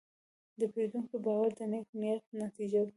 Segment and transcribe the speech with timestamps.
[0.59, 2.89] د پیرودونکي باور د نیک نیت نتیجه ده.